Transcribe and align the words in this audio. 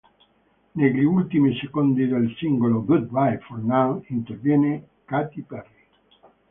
Negli 0.71 1.03
ultimi 1.03 1.55
secondi 1.59 2.07
del 2.07 2.33
singolo 2.39 2.83
"Goodbye 2.83 3.37
for 3.37 3.59
Now" 3.59 4.03
interviene 4.07 4.83
Katy 5.05 5.43
Perry. 5.43 5.87